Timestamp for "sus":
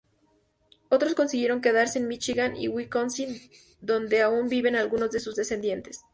5.19-5.35